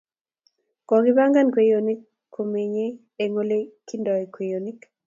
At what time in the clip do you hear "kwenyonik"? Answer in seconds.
1.53-1.99, 4.33-4.79